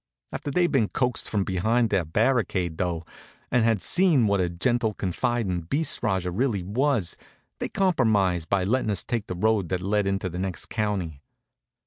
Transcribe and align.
After 0.31 0.49
they'd 0.49 0.71
been 0.71 0.87
coaxed 0.89 1.29
from 1.29 1.43
behind 1.43 1.91
their 1.91 2.03
barricade, 2.03 2.79
though, 2.79 3.05
and 3.51 3.63
had 3.63 3.83
seen 3.83 4.25
what 4.25 4.41
a 4.41 4.49
gentle, 4.49 4.95
confidin' 4.95 5.67
beast 5.69 6.01
Rajah 6.01 6.31
really 6.31 6.63
was, 6.63 7.15
they 7.59 7.69
compromised 7.69 8.49
by 8.49 8.63
letting 8.63 8.89
us 8.89 9.03
take 9.03 9.29
a 9.29 9.35
road 9.35 9.69
that 9.69 9.79
led 9.83 10.07
into 10.07 10.27
the 10.27 10.39
next 10.39 10.69
county. 10.71 11.21